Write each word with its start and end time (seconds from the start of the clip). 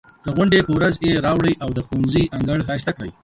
د 0.25 0.27
غونډې 0.35 0.59
په 0.65 0.71
ورځ 0.77 0.95
یې 1.05 1.21
راوړئ 1.25 1.53
او 1.63 1.69
د 1.73 1.79
ښوونځي 1.85 2.23
انګړ 2.37 2.59
ښایسته 2.67 2.91
کړئ. 2.97 3.11